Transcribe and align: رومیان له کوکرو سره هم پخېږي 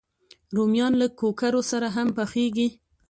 رومیان 0.55 0.93
له 1.01 1.07
کوکرو 1.19 1.61
سره 1.71 1.87
هم 1.95 2.07
پخېږي 2.17 2.67